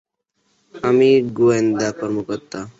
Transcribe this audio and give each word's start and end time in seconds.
আমি 0.75 1.09
গোয়েন্দা 1.33 1.89
কর্মকর্তা। 1.99 2.59